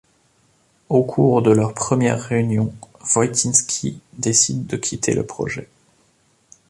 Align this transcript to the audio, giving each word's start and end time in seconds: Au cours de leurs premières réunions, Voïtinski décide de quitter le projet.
Au 0.89 1.03
cours 1.03 1.43
de 1.43 1.51
leurs 1.51 1.75
premières 1.75 2.19
réunions, 2.19 2.73
Voïtinski 3.01 4.01
décide 4.17 4.65
de 4.65 4.75
quitter 4.75 5.13
le 5.13 5.23
projet. 5.27 5.69